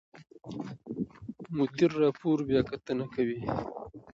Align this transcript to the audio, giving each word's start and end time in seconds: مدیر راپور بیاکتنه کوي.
مدیر 1.57 1.91
راپور 2.03 2.37
بیاکتنه 2.47 3.05
کوي. 3.13 3.39